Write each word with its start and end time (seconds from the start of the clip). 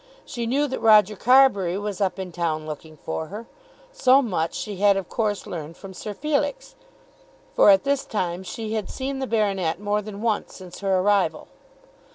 She 0.25 0.47
knew 0.47 0.65
that 0.67 0.79
Roger 0.81 1.15
Carbury 1.15 1.77
was 1.77 2.01
up 2.01 2.17
in 2.17 2.31
town 2.31 2.65
looking 2.65 2.97
for 2.97 3.27
her. 3.27 3.45
So 3.91 4.19
much 4.19 4.55
she 4.55 4.77
had 4.77 4.97
of 4.97 5.07
course 5.07 5.45
learned 5.45 5.77
from 5.77 5.93
Sir 5.93 6.15
Felix, 6.15 6.73
for 7.55 7.69
at 7.69 7.83
this 7.83 8.03
time 8.03 8.41
she 8.41 8.73
had 8.73 8.89
seen 8.89 9.19
the 9.19 9.27
baronet 9.27 9.79
more 9.79 10.01
than 10.01 10.23
once 10.23 10.55
since 10.55 10.79
her 10.79 11.01
arrival. 11.01 11.49